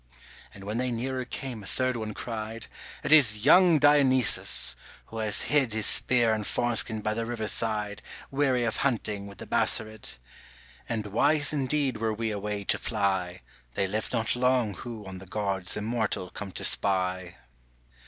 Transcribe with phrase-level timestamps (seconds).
[0.51, 2.65] And when they nearer came a third one cried,
[3.03, 4.73] 'It is young Dionysos
[5.05, 8.01] who has hid His spear and fawnskin by the river side
[8.31, 10.17] Weary of hunting with the Bassarid,
[10.89, 13.43] And wise indeed were we away to fly:
[13.75, 17.35] They live not long who on the gods immortal come to spy.